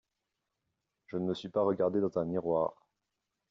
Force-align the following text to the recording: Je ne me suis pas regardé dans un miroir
Je 1.05 1.17
ne 1.17 1.25
me 1.25 1.35
suis 1.35 1.49
pas 1.49 1.61
regardé 1.63 2.01
dans 2.01 2.17
un 2.17 2.25
miroir 2.25 2.87